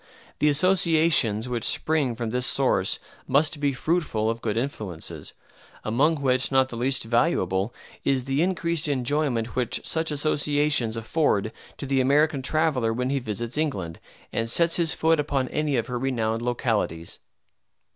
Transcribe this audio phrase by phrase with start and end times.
[0.39, 5.35] The associations which spring from this source must be fruitful of good influences;
[5.83, 7.71] among which not the least valuable
[8.03, 13.59] is the increased enjoyment which such associations afford to the American traveller when he visits
[13.59, 13.99] England,
[14.33, 17.19] and sets his foot upon any of her renowned localities.